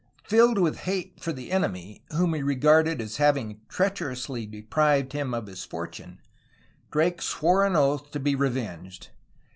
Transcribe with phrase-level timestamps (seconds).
[0.23, 5.31] Filled with hate for the enemy whom he regarded as having treacher ously deprived him
[5.31, 6.19] of his fortune,
[6.89, 9.09] Drake swore an oath to be revenged.